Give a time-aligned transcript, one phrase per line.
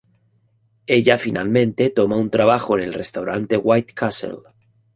[0.97, 4.39] Ella finalmente toma un trabajo en el restaurante White Castle.